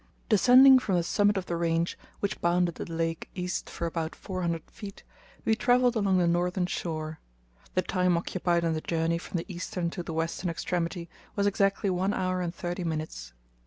Descending 0.29 0.79
from 0.79 0.95
the 0.95 1.03
summit 1.03 1.37
of 1.37 1.45
the 1.45 1.55
range, 1.55 1.95
which 2.21 2.41
bounded 2.41 2.73
the 2.73 2.91
lake 2.91 3.29
east 3.35 3.69
for 3.69 3.85
about 3.85 4.15
four 4.15 4.41
hundred 4.41 4.63
feet, 4.71 5.03
we 5.45 5.53
travelled 5.53 5.95
along 5.95 6.17
the 6.17 6.25
northern 6.27 6.65
shore. 6.65 7.19
The 7.75 7.83
time 7.83 8.17
occupied 8.17 8.63
in 8.63 8.73
the 8.73 8.81
journey 8.81 9.19
from 9.19 9.37
the 9.37 9.45
eastern 9.47 9.91
to 9.91 10.01
the 10.01 10.11
western 10.11 10.49
extremity 10.49 11.07
was 11.35 11.45
exactly 11.45 11.91
one 11.91 12.15
hour 12.15 12.41
and 12.41 12.51
thirty 12.51 12.83
minutes. 12.83 13.33